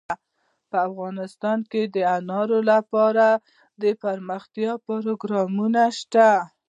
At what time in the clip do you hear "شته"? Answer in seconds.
5.99-6.29